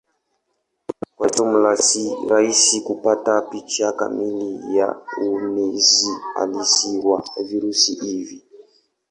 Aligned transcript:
Kwa 1.15 1.29
jumla 1.29 1.77
si 1.77 2.15
rahisi 2.29 2.81
kupata 2.81 3.41
picha 3.41 3.91
kamili 3.91 4.77
ya 4.77 4.95
uenezi 5.21 6.07
halisi 6.35 6.99
wa 6.99 7.23
virusi 7.43 7.93
hivi. 7.95 8.43